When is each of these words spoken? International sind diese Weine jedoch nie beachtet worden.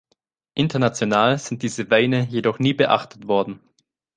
International 0.55 1.37
sind 1.37 1.61
diese 1.61 1.91
Weine 1.91 2.23
jedoch 2.27 2.57
nie 2.57 2.73
beachtet 2.73 3.27
worden. 3.27 3.59